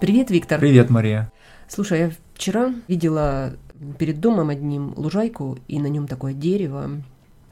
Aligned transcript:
Привет, 0.00 0.30
Виктор. 0.30 0.58
Привет, 0.58 0.90
Мария. 0.90 1.30
Слушай, 1.68 2.00
я 2.00 2.10
вчера 2.34 2.74
видела 2.88 3.52
перед 3.98 4.18
домом 4.20 4.48
одним 4.48 4.94
лужайку, 4.96 5.58
и 5.68 5.78
на 5.78 5.86
нем 5.86 6.08
такое 6.08 6.34
дерево. 6.34 6.90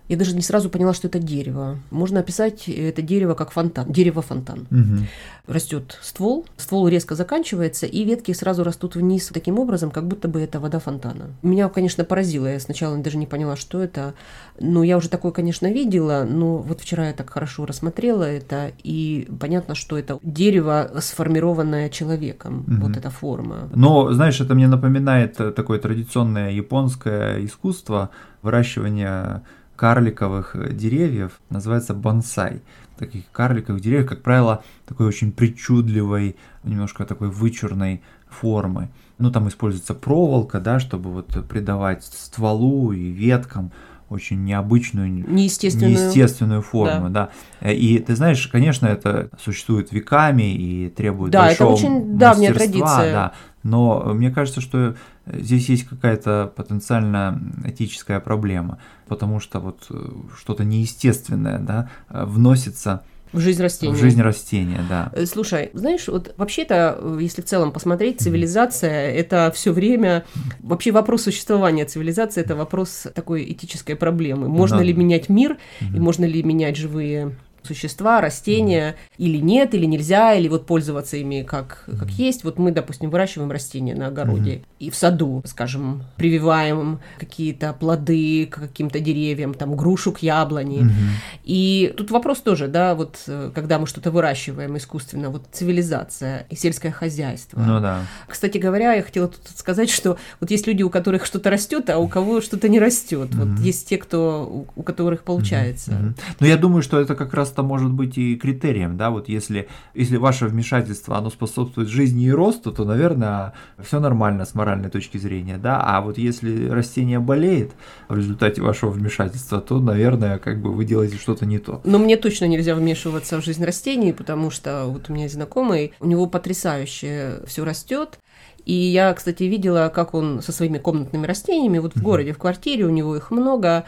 Я 0.08 0.16
даже 0.16 0.34
не 0.34 0.42
сразу 0.42 0.70
поняла, 0.70 0.94
что 0.94 1.08
это 1.08 1.18
дерево. 1.18 1.78
Можно 1.90 2.20
описать 2.20 2.68
это 2.68 3.02
дерево 3.02 3.34
как 3.34 3.50
фонтан, 3.50 3.92
дерево-фонтан. 3.92 4.66
Угу. 4.70 5.06
Растет 5.46 5.98
ствол, 6.02 6.46
ствол 6.56 6.88
резко 6.88 7.14
заканчивается, 7.14 7.86
и 7.86 8.04
ветки 8.04 8.32
сразу 8.32 8.64
растут 8.64 8.96
вниз 8.96 9.30
таким 9.32 9.58
образом, 9.58 9.90
как 9.90 10.06
будто 10.06 10.28
бы 10.28 10.40
это 10.40 10.60
вода 10.60 10.78
фонтана. 10.78 11.30
Меня, 11.42 11.68
конечно, 11.68 12.04
поразило. 12.04 12.46
Я 12.46 12.60
сначала 12.60 12.96
даже 12.98 13.18
не 13.18 13.26
поняла, 13.26 13.56
что 13.56 13.82
это. 13.82 14.14
Но 14.58 14.82
я 14.82 14.96
уже 14.96 15.08
такое, 15.08 15.32
конечно, 15.32 15.70
видела, 15.70 16.26
но 16.28 16.58
вот 16.58 16.80
вчера 16.80 17.08
я 17.08 17.12
так 17.12 17.30
хорошо 17.30 17.66
рассмотрела 17.66 18.24
это, 18.24 18.72
и 18.82 19.28
понятно, 19.40 19.74
что 19.74 19.98
это 19.98 20.18
дерево, 20.22 20.90
сформированное 21.00 21.90
человеком, 21.90 22.64
угу. 22.66 22.88
вот 22.88 22.96
эта 22.96 23.10
форма. 23.10 23.68
Но, 23.74 24.12
знаешь, 24.12 24.40
это 24.40 24.54
мне 24.54 24.68
напоминает 24.68 25.36
такое 25.54 25.78
традиционное 25.78 26.50
японское 26.50 27.44
искусство 27.44 28.10
выращивания 28.42 29.42
карликовых 29.78 30.56
деревьев 30.76 31.40
называется 31.50 31.94
бонсай. 31.94 32.62
Таких 32.98 33.30
карликовых 33.30 33.80
деревьев, 33.80 34.08
как 34.08 34.22
правило, 34.22 34.64
такой 34.86 35.06
очень 35.06 35.30
причудливой, 35.30 36.34
немножко 36.64 37.06
такой 37.06 37.30
вычурной 37.30 38.02
формы. 38.28 38.88
Ну, 39.18 39.30
там 39.30 39.46
используется 39.46 39.94
проволока, 39.94 40.58
да, 40.58 40.80
чтобы 40.80 41.10
вот 41.10 41.48
придавать 41.48 42.02
стволу 42.02 42.90
и 42.92 43.10
веткам 43.12 43.70
очень 44.10 44.42
необычную, 44.44 45.08
неестественную, 45.10 45.92
неестественную 45.92 46.62
форму, 46.62 47.10
да. 47.10 47.30
да. 47.60 47.70
И 47.70 47.98
ты 47.98 48.16
знаешь, 48.16 48.48
конечно, 48.48 48.86
это 48.86 49.28
существует 49.38 49.92
веками 49.92 50.54
и 50.54 50.88
требует 50.88 51.30
да, 51.30 51.44
большого 51.44 51.74
это 51.74 51.86
очень 51.86 52.18
давняя 52.18 52.52
традиция. 52.52 53.12
Да, 53.12 53.32
но 53.68 54.12
мне 54.14 54.30
кажется, 54.30 54.60
что 54.60 54.96
здесь 55.26 55.68
есть 55.68 55.84
какая-то 55.84 56.52
потенциально 56.56 57.40
этическая 57.64 58.20
проблема, 58.20 58.78
потому 59.06 59.40
что 59.40 59.60
вот 59.60 59.86
э, 59.90 60.10
что-то 60.36 60.64
неестественное, 60.64 61.58
да, 61.58 61.90
э, 62.08 62.24
вносится 62.24 63.02
в 63.32 63.40
жизнь 63.40 63.62
растения. 63.62 63.92
В 63.92 63.98
жизнь 63.98 64.22
растения, 64.22 64.80
да. 64.88 65.10
Э, 65.12 65.26
слушай, 65.26 65.70
знаешь, 65.74 66.08
вот 66.08 66.34
вообще-то, 66.36 66.98
если 67.20 67.42
в 67.42 67.44
целом 67.44 67.72
посмотреть, 67.72 68.20
цивилизация 68.20 69.10
это 69.10 69.52
все 69.54 69.72
время 69.72 70.24
вообще 70.60 70.92
вопрос 70.92 71.24
существования 71.24 71.84
цивилизации 71.84 72.40
это 72.40 72.56
вопрос 72.56 73.06
такой 73.14 73.44
этической 73.52 73.96
проблемы. 73.96 74.48
Можно 74.48 74.78
да. 74.78 74.84
ли 74.84 74.94
менять 74.94 75.28
мир 75.28 75.58
mm-hmm. 75.80 75.96
и 75.96 76.00
можно 76.00 76.24
ли 76.24 76.42
менять 76.42 76.76
живые 76.76 77.36
существа, 77.68 78.20
растения, 78.20 78.96
или 79.18 79.38
нет, 79.38 79.74
или 79.74 79.86
нельзя, 79.86 80.34
или 80.34 80.48
вот 80.48 80.66
пользоваться 80.66 81.16
ими 81.16 81.42
как, 81.42 81.84
как 81.86 82.10
есть. 82.10 82.44
Вот 82.44 82.58
мы, 82.58 82.72
допустим, 82.72 83.10
выращиваем 83.10 83.50
растения 83.50 83.94
на 83.94 84.08
огороде 84.08 84.54
mm-hmm. 84.54 84.64
и 84.80 84.90
в 84.90 84.96
саду, 84.96 85.42
скажем, 85.44 86.04
прививаем 86.16 87.00
какие-то 87.18 87.72
плоды 87.72 88.46
к 88.46 88.60
каким-то 88.60 89.00
деревьям, 89.00 89.54
там, 89.54 89.76
грушу 89.76 90.12
к 90.12 90.18
яблони. 90.20 90.80
Mm-hmm. 90.80 91.40
И 91.44 91.94
тут 91.96 92.10
вопрос 92.10 92.40
тоже, 92.40 92.68
да, 92.68 92.94
вот 92.94 93.18
э, 93.26 93.50
когда 93.54 93.78
мы 93.78 93.86
что-то 93.86 94.10
выращиваем 94.10 94.76
искусственно, 94.76 95.30
вот 95.30 95.44
цивилизация 95.52 96.46
и 96.50 96.56
сельское 96.56 96.90
хозяйство. 96.90 97.60
Ну 97.60 97.80
да. 97.80 98.02
Кстати 98.26 98.58
говоря, 98.58 98.94
я 98.94 99.02
хотела 99.02 99.28
тут 99.28 99.40
сказать, 99.56 99.90
что 99.90 100.18
вот 100.40 100.50
есть 100.50 100.66
люди, 100.66 100.82
у 100.82 100.90
которых 100.90 101.24
что-то 101.26 101.50
растет, 101.50 101.90
а 101.90 101.98
у 101.98 102.08
кого 102.08 102.40
что-то 102.40 102.68
не 102.68 102.80
растет. 102.80 103.30
Mm-hmm. 103.30 103.54
Вот 103.54 103.60
есть 103.60 103.88
те, 103.88 103.98
кто, 103.98 104.66
у 104.74 104.82
которых 104.82 105.22
получается. 105.22 105.90
Mm-hmm. 105.90 106.08
Mm-hmm. 106.08 106.36
Но 106.40 106.46
я 106.46 106.56
думаю, 106.56 106.82
что 106.82 107.00
это 107.00 107.14
как 107.14 107.34
раз 107.34 107.50
это 107.58 107.64
может 107.64 107.90
быть 107.90 108.16
и 108.16 108.36
критерием, 108.36 108.96
да, 108.96 109.10
вот 109.10 109.28
если, 109.28 109.68
если 109.92 110.16
ваше 110.16 110.46
вмешательство, 110.46 111.18
оно 111.18 111.28
способствует 111.28 111.88
жизни 111.88 112.26
и 112.26 112.30
росту, 112.30 112.70
то, 112.70 112.84
наверное, 112.84 113.52
все 113.82 113.98
нормально 113.98 114.44
с 114.44 114.54
моральной 114.54 114.90
точки 114.90 115.18
зрения, 115.18 115.58
да, 115.58 115.80
а 115.82 116.00
вот 116.00 116.18
если 116.18 116.68
растение 116.68 117.18
болеет 117.18 117.72
в 118.08 118.16
результате 118.16 118.62
вашего 118.62 118.90
вмешательства, 118.90 119.60
то, 119.60 119.80
наверное, 119.80 120.38
как 120.38 120.62
бы 120.62 120.72
вы 120.72 120.84
делаете 120.84 121.16
что-то 121.16 121.46
не 121.46 121.58
то. 121.58 121.80
Но 121.84 121.98
мне 121.98 122.16
точно 122.16 122.44
нельзя 122.44 122.76
вмешиваться 122.76 123.40
в 123.40 123.44
жизнь 123.44 123.64
растений, 123.64 124.12
потому 124.12 124.50
что 124.52 124.84
вот 124.86 125.10
у 125.10 125.12
меня 125.12 125.28
знакомый, 125.28 125.92
у 125.98 126.06
него 126.06 126.26
потрясающе 126.26 127.40
все 127.46 127.64
растет, 127.64 128.20
и 128.68 128.74
я, 128.74 129.14
кстати, 129.14 129.44
видела, 129.44 129.88
как 129.88 130.12
он 130.12 130.42
со 130.42 130.52
своими 130.52 130.76
комнатными 130.76 131.26
растениями, 131.26 131.78
вот 131.78 131.96
в 131.96 132.02
городе, 132.02 132.34
в 132.34 132.38
квартире, 132.38 132.84
у 132.84 132.90
него 132.90 133.16
их 133.16 133.30
много, 133.30 133.86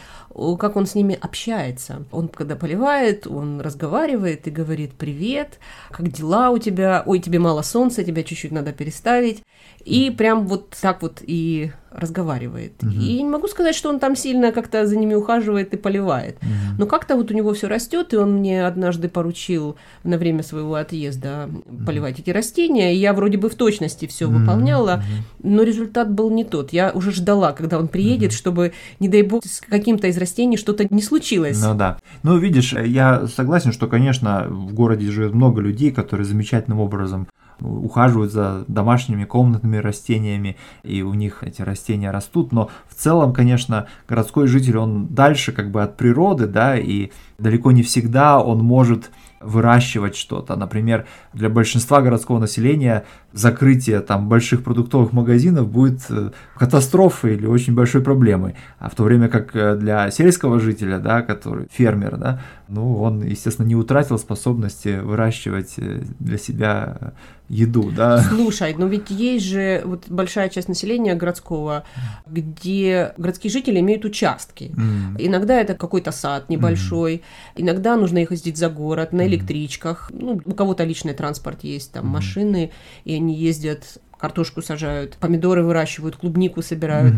как 0.59 0.75
он 0.75 0.87
с 0.87 0.95
ними 0.95 1.19
общается. 1.21 2.07
Он, 2.11 2.29
когда 2.29 2.57
поливает, 2.57 3.27
он 3.27 3.61
разговаривает 3.61 4.47
и 4.47 4.51
говорит 4.51 4.95
«Привет, 4.95 5.59
как 5.91 6.11
дела 6.11 6.49
у 6.49 6.57
тебя? 6.57 7.03
Ой, 7.05 7.19
тебе 7.19 7.39
мало 7.39 7.61
солнца, 7.61 8.03
тебя 8.03 8.23
чуть-чуть 8.23 8.53
надо 8.53 8.73
переставить». 8.73 9.43
И 9.85 10.11
прям 10.11 10.47
вот 10.47 10.71
так 10.81 11.03
вот 11.03 11.19
и 11.21 11.73
разговаривает. 11.93 12.73
Угу. 12.83 12.93
И 12.93 13.23
не 13.23 13.29
могу 13.29 13.49
сказать, 13.49 13.75
что 13.75 13.89
он 13.89 13.99
там 13.99 14.17
сильно 14.17 14.53
как-то 14.53 14.87
за 14.87 14.97
ними 14.97 15.15
ухаживает 15.15 15.75
и 15.75 15.77
поливает. 15.77 16.37
Угу. 16.37 16.79
Но 16.79 16.87
как-то 16.87 17.17
вот 17.17 17.31
у 17.31 17.35
него 17.35 17.53
все 17.53 17.69
растет, 17.69 18.13
и 18.13 18.17
он 18.17 18.37
мне 18.37 18.67
однажды 18.67 19.09
поручил 19.09 19.77
на 20.05 20.19
время 20.19 20.43
своего 20.43 20.75
отъезда 20.75 21.49
угу. 21.49 21.85
поливать 21.85 22.21
эти 22.21 22.31
растения. 22.31 22.95
И 22.95 22.99
я 22.99 23.13
вроде 23.13 23.39
бы 23.39 23.49
в 23.49 23.55
точности 23.55 24.07
все 24.07 24.27
угу. 24.27 24.39
выполняла, 24.39 25.03
угу. 25.03 25.49
но 25.51 25.63
результат 25.63 26.11
был 26.13 26.31
не 26.31 26.45
тот. 26.45 26.73
Я 26.73 26.93
уже 26.93 27.13
ждала, 27.13 27.53
когда 27.53 27.79
он 27.79 27.89
приедет, 27.89 28.31
угу. 28.31 28.37
чтобы, 28.37 28.73
не 29.01 29.09
дай 29.09 29.23
бог, 29.23 29.45
с 29.45 29.61
каким-то 29.61 30.07
из 30.07 30.17
растений 30.17 30.57
что-то 30.57 30.87
не 30.91 31.03
случилось. 31.03 31.61
Ну 31.63 31.75
да. 31.75 31.99
Ну, 32.23 32.39
видишь, 32.39 32.73
я 32.73 33.27
согласен, 33.27 33.73
что, 33.73 33.87
конечно, 33.87 34.47
в 34.49 34.73
городе 34.75 35.11
живет 35.11 35.35
много 35.35 35.61
людей, 35.61 35.91
которые 35.91 36.25
замечательным 36.25 36.81
образом 36.81 37.27
ухаживают 37.61 38.33
за 38.33 38.65
домашними 38.69 39.25
комнатными 39.25 39.77
растениями, 39.77 40.57
и 40.83 41.03
у 41.03 41.15
них 41.15 41.43
эти 41.43 41.63
растения 41.63 42.11
растут, 42.11 42.53
но 42.53 42.71
в 42.89 42.95
целом, 42.95 43.33
конечно, 43.33 43.87
городской 44.09 44.47
житель, 44.47 44.79
он 44.79 45.09
дальше 45.09 45.53
как 45.53 45.71
бы 45.71 45.83
от 45.83 45.97
природы, 45.97 46.47
да, 46.47 46.77
и 46.77 47.11
далеко 47.39 47.73
не 47.73 47.83
всегда 47.83 48.41
он 48.41 48.59
может 48.59 49.11
выращивать 49.41 50.17
что-то. 50.17 50.55
Например, 50.57 51.07
для 51.33 51.49
большинства 51.49 52.03
городского 52.03 52.39
населения 52.39 53.05
закрытие 53.33 54.01
там 54.01 54.29
больших 54.29 54.63
продуктовых 54.63 55.13
магазинов 55.13 55.69
будет 55.69 56.03
э, 56.11 56.31
катастрофой 56.57 57.35
или 57.35 57.47
очень 57.47 57.75
большой 57.75 58.03
проблемой. 58.03 58.55
А 58.79 58.91
в 58.91 58.95
то 58.95 59.03
время 59.03 59.29
как 59.29 59.57
э, 59.57 59.77
для 59.77 60.11
сельского 60.11 60.61
жителя, 60.61 60.99
да, 60.99 61.23
который 61.23 61.69
фермер, 61.71 62.17
да, 62.17 62.41
ну, 62.69 63.01
он, 63.01 63.23
естественно, 63.23 63.67
не 63.67 63.77
утратил 63.77 64.19
способности 64.19 65.01
выращивать 65.01 65.75
э, 65.79 66.03
для 66.19 66.39
себя 66.39 67.15
еду, 67.49 67.91
да. 67.91 68.23
Слушай, 68.23 68.75
но 68.79 68.87
ведь 68.87 69.11
есть 69.11 69.45
же 69.45 69.83
вот 69.85 70.05
большая 70.09 70.49
часть 70.49 70.69
населения 70.69 71.17
городского, 71.17 71.85
где 72.27 73.13
городские 73.17 73.51
жители 73.51 73.81
имеют 73.81 74.05
участки. 74.05 74.73
Mm. 74.77 75.17
Иногда 75.19 75.61
это 75.61 75.75
какой-то 75.75 76.13
сад 76.13 76.49
небольшой, 76.49 77.17
mm. 77.17 77.23
иногда 77.57 77.97
нужно 77.97 78.19
ездить 78.19 78.57
за 78.57 78.69
город 78.69 79.13
на 79.13 79.27
электричках. 79.31 80.11
Ну, 80.13 80.41
у 80.45 80.55
кого-то 80.55 80.85
личный 80.85 81.15
транспорт 81.15 81.65
есть, 81.65 81.93
там 81.93 82.07
машины, 82.07 82.71
и 83.05 83.15
они 83.15 83.35
ездят, 83.35 83.99
картошку 84.19 84.63
сажают, 84.63 85.17
помидоры 85.17 85.63
выращивают, 85.63 86.17
клубнику 86.17 86.63
собирают. 86.63 87.15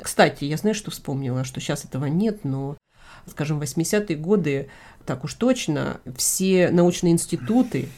Кстати, 0.00 0.44
я 0.44 0.56
знаю, 0.56 0.74
что 0.74 0.90
вспомнила, 0.90 1.44
что 1.44 1.60
сейчас 1.60 1.84
этого 1.84 2.06
нет, 2.06 2.44
но, 2.44 2.76
скажем, 3.28 3.60
80-е 3.60 4.16
годы, 4.16 4.68
так 5.06 5.24
уж 5.24 5.34
точно, 5.34 6.00
все 6.16 6.70
научные 6.70 7.12
институты, 7.12 7.88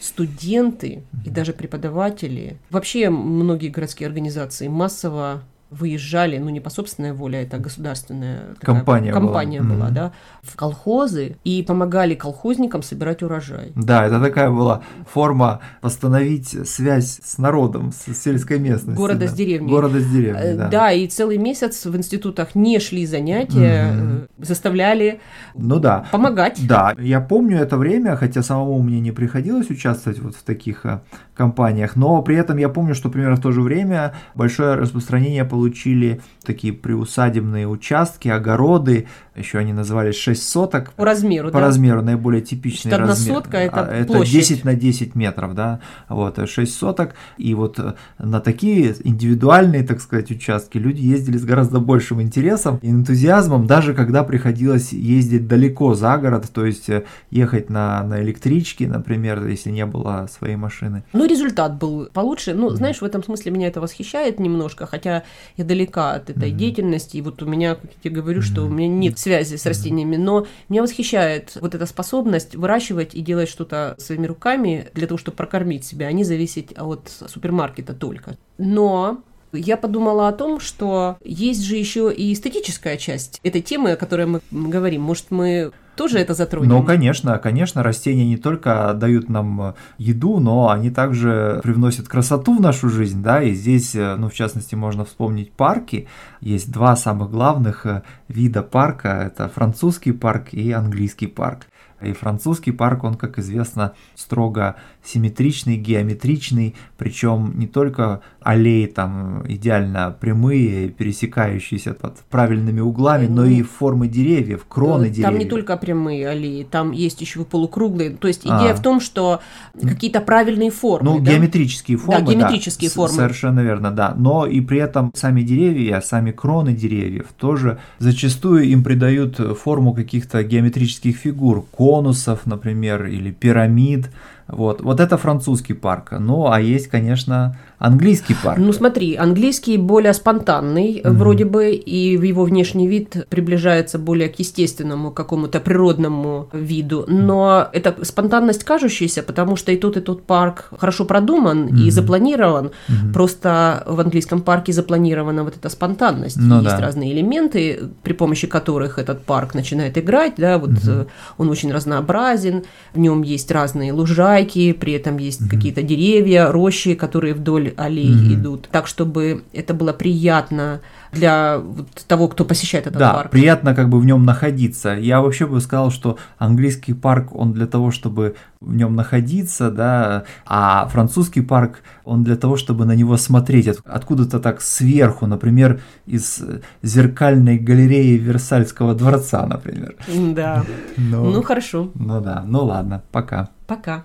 студенты 0.00 1.04
и 1.24 1.30
даже 1.30 1.52
преподаватели, 1.52 2.58
вообще 2.70 3.08
многие 3.08 3.68
городские 3.68 4.08
организации 4.08 4.68
массово 4.68 5.44
выезжали, 5.72 6.38
ну 6.38 6.50
не 6.50 6.60
по 6.60 6.70
собственной 6.70 7.12
воле, 7.12 7.42
это 7.42 7.58
государственная 7.58 8.54
компания, 8.60 9.12
компания 9.12 9.60
была, 9.62 9.74
была 9.74 9.88
mm-hmm. 9.88 9.92
да, 9.92 10.12
в 10.42 10.56
колхозы 10.56 11.36
и 11.44 11.62
помогали 11.62 12.14
колхозникам 12.14 12.82
собирать 12.82 13.22
урожай. 13.22 13.72
Да, 13.74 14.06
это 14.06 14.20
такая 14.20 14.50
была 14.50 14.82
форма 15.10 15.60
восстановить 15.80 16.68
связь 16.68 17.20
с 17.22 17.38
народом, 17.38 17.92
с 17.92 18.12
сельской 18.14 18.58
местностью. 18.58 18.96
Города 18.96 19.20
да. 19.20 19.28
с 19.28 19.32
деревней. 19.32 19.70
Города 19.70 20.00
с 20.00 20.06
деревней, 20.06 20.42
э, 20.42 20.56
да. 20.56 20.68
Да, 20.68 20.92
и 20.92 21.06
целый 21.08 21.38
месяц 21.38 21.86
в 21.86 21.96
институтах 21.96 22.54
не 22.54 22.78
шли 22.78 23.06
занятия, 23.06 23.92
mm-hmm. 23.92 24.28
заставляли 24.38 25.20
ну, 25.54 25.78
да. 25.78 26.06
помогать. 26.10 26.66
Да, 26.66 26.94
я 26.98 27.20
помню 27.20 27.58
это 27.58 27.76
время, 27.76 28.16
хотя 28.16 28.42
самому 28.42 28.82
мне 28.82 29.00
не 29.00 29.12
приходилось 29.12 29.70
участвовать 29.70 30.18
вот 30.18 30.36
в 30.36 30.42
таких 30.42 30.84
э, 30.84 31.00
компаниях, 31.34 31.96
но 31.96 32.20
при 32.22 32.36
этом 32.36 32.58
я 32.58 32.68
помню, 32.68 32.94
что 32.94 33.08
примерно 33.08 33.36
в 33.36 33.40
то 33.40 33.52
же 33.52 33.62
время 33.62 34.14
большое 34.34 34.74
распространение 34.74 35.44
получили 35.62 36.20
такие 36.42 36.72
приусадебные 36.72 37.68
участки, 37.68 38.26
огороды, 38.26 39.06
еще 39.34 39.58
они 39.58 39.72
назывались 39.72 40.16
6 40.16 40.42
соток. 40.48 40.92
По 40.92 41.04
размеру, 41.04 41.48
По 41.48 41.58
да? 41.58 41.66
размеру 41.66 42.02
наиболее 42.02 42.42
типичный 42.42 42.90
Значит, 42.90 43.06
размер. 43.08 43.34
сотка– 43.34 43.56
это 43.58 43.80
А, 43.86 43.94
это 43.94 44.12
площадь. 44.12 44.32
10 44.32 44.64
на 44.64 44.74
10 44.74 45.14
метров, 45.14 45.54
да, 45.54 45.80
вот, 46.08 46.38
6 46.48 46.74
соток. 46.74 47.14
И 47.38 47.54
вот 47.54 47.78
э, 47.78 47.94
на 48.18 48.40
такие 48.40 48.94
индивидуальные, 49.04 49.84
так 49.84 50.00
сказать, 50.00 50.30
участки 50.30 50.78
люди 50.78 51.00
ездили 51.00 51.38
с 51.38 51.44
гораздо 51.44 51.80
большим 51.80 52.20
интересом 52.20 52.78
и 52.82 52.90
энтузиазмом, 52.90 53.66
даже 53.66 53.94
когда 53.94 54.22
приходилось 54.24 54.92
ездить 54.92 55.46
далеко 55.48 55.94
за 55.94 56.16
город, 56.18 56.50
то 56.52 56.66
есть 56.66 56.88
э, 56.88 57.04
ехать 57.30 57.70
на, 57.70 58.02
на 58.02 58.22
электричке, 58.22 58.86
например, 58.88 59.46
если 59.46 59.70
не 59.70 59.86
было 59.86 60.28
своей 60.30 60.56
машины. 60.56 61.04
Ну, 61.12 61.24
результат 61.26 61.78
был 61.78 62.08
получше. 62.12 62.54
Ну, 62.54 62.70
знаешь, 62.70 63.00
в 63.00 63.04
этом 63.04 63.22
смысле 63.24 63.52
меня 63.52 63.68
это 63.68 63.80
восхищает 63.80 64.38
немножко, 64.40 64.86
хотя 64.86 65.22
я 65.56 65.64
далека 65.64 66.14
от 66.14 66.30
этой 66.30 66.50
Мгм. 66.50 66.58
деятельности. 66.58 67.16
И 67.16 67.22
вот 67.22 67.42
у 67.42 67.46
меня, 67.46 67.74
как 67.76 67.84
я 67.84 67.96
тебе 68.02 68.16
говорю, 68.20 68.42
что 68.42 68.62
у 68.64 68.68
меня 68.68 68.88
нет 68.88 69.18
связи 69.22 69.56
с 69.56 69.66
растениями, 69.66 70.16
но 70.16 70.46
меня 70.68 70.82
восхищает 70.82 71.56
вот 71.60 71.74
эта 71.74 71.86
способность 71.86 72.54
выращивать 72.54 73.14
и 73.14 73.20
делать 73.20 73.48
что-то 73.48 73.94
своими 73.98 74.26
руками 74.26 74.88
для 74.94 75.06
того, 75.06 75.18
чтобы 75.18 75.36
прокормить 75.36 75.84
себя, 75.84 76.08
а 76.08 76.12
не 76.12 76.24
зависеть 76.24 76.72
от 76.76 77.08
супермаркета 77.08 77.94
только. 77.94 78.36
Но 78.58 79.22
я 79.52 79.76
подумала 79.76 80.28
о 80.28 80.32
том, 80.32 80.60
что 80.60 81.16
есть 81.22 81.62
же 81.62 81.76
еще 81.76 82.12
и 82.12 82.32
эстетическая 82.32 82.96
часть 82.96 83.38
этой 83.42 83.60
темы, 83.60 83.92
о 83.92 83.96
которой 83.96 84.26
мы 84.26 84.40
говорим. 84.50 85.02
Может, 85.02 85.30
мы 85.30 85.72
тоже 85.96 86.18
это 86.18 86.34
затронем? 86.34 86.68
Ну, 86.68 86.82
конечно, 86.82 87.38
конечно, 87.38 87.82
растения 87.82 88.26
не 88.26 88.36
только 88.36 88.94
дают 88.94 89.28
нам 89.28 89.60
э, 89.60 89.74
еду, 89.98 90.40
но 90.40 90.70
они 90.70 90.90
также 90.90 91.60
привносят 91.62 92.08
красоту 92.08 92.56
в 92.56 92.60
нашу 92.60 92.88
жизнь, 92.88 93.22
да, 93.22 93.42
и 93.42 93.52
здесь, 93.52 93.94
э, 93.94 94.16
ну, 94.16 94.28
в 94.28 94.34
частности, 94.34 94.74
можно 94.74 95.04
вспомнить 95.04 95.52
парки. 95.52 96.08
Есть 96.40 96.72
два 96.72 96.96
самых 96.96 97.30
главных 97.30 97.86
э, 97.86 98.02
вида 98.28 98.62
парка, 98.62 99.30
это 99.32 99.48
французский 99.48 100.12
парк 100.12 100.48
и 100.52 100.72
английский 100.72 101.26
парк. 101.26 101.66
И 102.04 102.12
французский 102.12 102.72
парк, 102.72 103.04
он, 103.04 103.14
как 103.14 103.38
известно, 103.38 103.92
строго 104.14 104.76
симметричный, 105.04 105.76
геометричный, 105.76 106.74
причем 106.96 107.52
не 107.56 107.66
только 107.66 108.20
аллеи 108.40 108.86
там 108.86 109.44
идеально 109.48 110.16
прямые, 110.20 110.88
пересекающиеся 110.88 111.94
под 111.94 112.16
правильными 112.30 112.80
углами, 112.80 113.26
но 113.26 113.44
и 113.44 113.62
формы 113.62 114.08
деревьев, 114.08 114.64
кроны 114.68 115.04
Э, 115.06 115.08
деревьев. 115.10 115.24
Там 115.30 115.38
не 115.38 115.44
только 115.46 115.76
прямые 115.76 116.28
аллеи, 116.28 116.64
там 116.68 116.92
есть 116.92 117.20
еще 117.20 117.42
и 117.42 117.44
полукруглые. 117.44 118.10
То 118.10 118.28
есть 118.28 118.42
идея 118.44 118.72
А. 118.72 118.74
в 118.74 118.82
том, 118.82 119.00
что 119.00 119.40
какие-то 119.80 120.20
правильные 120.20 120.70
формы. 120.70 121.10
Ну, 121.10 121.20
да? 121.20 121.32
геометрические 121.32 121.96
формы. 121.98 122.20
да, 122.26 122.32
геометрические 122.32 122.90
с- 122.90 122.94
формы. 122.94 123.14
Совершенно 123.14 123.60
верно, 123.60 123.90
да. 123.90 124.14
Но 124.16 124.46
и 124.46 124.60
при 124.60 124.78
этом 124.78 125.12
сами 125.14 125.42
деревья, 125.42 126.00
сами 126.00 126.30
кроны 126.32 126.72
деревьев 126.72 127.26
тоже 127.36 127.78
зачастую 127.98 128.64
им 128.64 128.82
придают 128.84 129.36
форму 129.58 129.94
каких-то 129.94 130.42
геометрических 130.42 131.16
фигур, 131.16 131.64
конусов, 131.92 132.46
например, 132.46 133.04
или 133.04 133.30
пирамид. 133.30 134.10
Вот, 134.48 134.80
вот 134.82 135.00
это 135.00 135.16
французский 135.16 135.74
парк. 135.74 136.12
Ну, 136.18 136.50
а 136.50 136.60
есть, 136.60 136.88
конечно, 136.88 137.56
английский 137.78 138.34
парк. 138.44 138.58
Ну 138.58 138.72
смотри, 138.72 139.16
английский 139.16 139.76
более 139.76 140.12
спонтанный 140.14 141.00
Мгм. 141.04 141.16
вроде 141.18 141.44
бы, 141.44 141.70
и 141.72 142.12
его 142.28 142.44
внешний 142.44 142.86
вид 142.86 143.26
приближается 143.28 143.98
более 143.98 144.28
к 144.28 144.38
естественному 144.38 145.10
какому-то 145.10 145.58
природному 145.60 146.48
виду. 146.52 147.04
Но 147.08 147.68
это 147.72 147.94
спонтанность 148.04 148.64
кажущаяся, 148.64 149.22
потому 149.22 149.56
что 149.56 149.72
и 149.72 149.76
тот, 149.76 149.96
и 149.96 150.00
тот 150.00 150.24
парк 150.26 150.68
хорошо 150.78 151.04
продуман 151.04 151.66
и 151.68 151.72
Мгм. 151.72 151.90
запланирован. 151.90 152.70
Мгм. 152.88 153.12
Просто 153.12 153.82
в 153.86 154.00
английском 154.00 154.42
парке 154.42 154.72
запланирована 154.72 155.44
вот 155.44 155.56
эта 155.56 155.68
спонтанность. 155.68 156.36
Ну 156.36 156.56
Есть 156.62 156.76
да. 156.76 156.80
разные 156.80 157.12
элементы, 157.12 157.80
при 158.02 158.12
помощи 158.12 158.46
которых 158.46 158.98
этот 158.98 159.24
парк 159.24 159.54
начинает 159.54 159.96
играть. 159.98 160.34
Да, 160.36 160.58
вот 160.58 160.70
э, 160.86 161.06
он 161.38 161.48
очень 161.50 161.72
разнообразен, 161.72 162.62
в 162.94 162.98
нем 162.98 163.22
есть 163.22 163.50
разные 163.50 163.92
лужайки, 163.92 164.31
при 164.72 164.92
этом 164.94 165.18
есть 165.18 165.40
Мгм. 165.42 165.50
какие-то 165.50 165.82
деревья, 165.82 166.50
рощи, 166.50 166.94
которые 166.94 167.34
вдоль 167.34 167.72
аллей 167.76 168.10
Мгм. 168.10 168.34
идут. 168.34 168.68
Так, 168.72 168.86
чтобы 168.86 169.42
это 169.52 169.74
было 169.74 169.92
приятно 169.92 170.80
для 171.12 171.58
вот 171.58 171.88
того, 172.08 172.28
кто 172.28 172.44
посещает 172.44 172.86
этот 172.86 172.98
да, 172.98 173.12
парк. 173.14 173.30
приятно 173.30 173.74
как 173.74 173.88
бы 173.88 174.00
в 174.00 174.04
нем 174.04 174.24
находиться. 174.24 174.90
Я 174.94 175.20
вообще 175.20 175.46
бы 175.46 175.60
сказал, 175.60 175.90
что 175.90 176.18
английский 176.38 176.94
парк, 176.94 177.34
он 177.34 177.52
для 177.52 177.66
того, 177.66 177.90
чтобы 177.90 178.34
в 178.60 178.74
нем 178.74 178.94
находиться, 178.96 179.70
да, 179.70 180.24
а 180.46 180.86
французский 180.88 181.40
парк, 181.42 181.80
он 182.04 182.24
для 182.24 182.36
того, 182.36 182.56
чтобы 182.56 182.84
на 182.86 182.92
него 182.96 183.16
смотреть 183.16 183.68
от- 183.68 183.80
откуда-то 183.84 184.40
так 184.40 184.60
сверху, 184.62 185.26
например, 185.26 185.80
из 186.06 186.42
зеркальной 186.82 187.58
галереи 187.58 188.16
Версальского 188.16 188.94
дворца, 188.94 189.46
например. 189.46 189.96
Да. 190.08 190.64
Ну, 190.96 191.30
Ну 191.30 191.42
хорошо. 191.42 191.90
ну 191.94 192.20
да, 192.20 192.42
ну 192.46 192.64
ладно, 192.64 193.02
пока. 193.12 193.50
Пока. 193.66 194.04